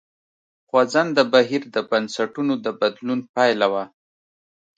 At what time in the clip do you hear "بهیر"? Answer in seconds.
1.33-1.63